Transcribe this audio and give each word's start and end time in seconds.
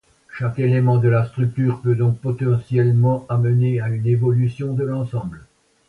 Chaque 0.35 0.57
élément 0.57 0.97
de 0.97 1.09
la 1.09 1.25
structure 1.25 1.79
peut 1.79 1.93
donc 1.93 2.17
potentiellement 2.17 3.23
amener 3.29 3.81
à 3.81 3.89
une 3.89 4.07
évolution 4.07 4.73
de 4.73 4.83
l'ensemble. 4.83 5.41